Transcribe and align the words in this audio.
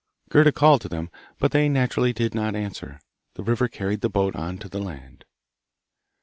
Gerda 0.31 0.51
called 0.51 0.81
to 0.81 0.89
them, 0.89 1.11
but 1.37 1.51
they 1.51 1.69
naturally 1.69 2.11
did 2.11 2.33
not 2.33 2.55
answer. 2.55 2.99
The 3.35 3.43
river 3.43 3.67
carried 3.67 4.01
the 4.01 4.09
boat 4.09 4.35
on 4.35 4.57
to 4.57 4.67
the 4.67 4.79
land. 4.81 5.25